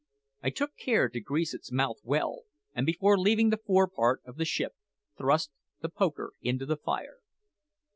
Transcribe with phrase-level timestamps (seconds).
[0.41, 4.37] I took care to grease its mouth well, and before leaving the fore part of
[4.37, 4.73] the ship,
[5.15, 7.17] thrust the poker into the fire.